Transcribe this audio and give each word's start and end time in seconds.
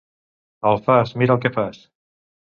Alfàs, 0.69 1.13
mira 1.23 1.37
el 1.37 1.45
que 1.45 1.53
fas. 1.59 1.85